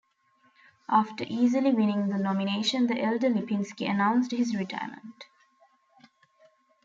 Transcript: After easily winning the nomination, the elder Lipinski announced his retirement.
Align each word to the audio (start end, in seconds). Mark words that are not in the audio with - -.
After 0.89 1.25
easily 1.27 1.71
winning 1.75 2.07
the 2.09 2.17
nomination, 2.17 2.87
the 2.87 2.99
elder 2.99 3.29
Lipinski 3.29 3.87
announced 3.87 4.31
his 4.31 4.55
retirement. 4.55 5.25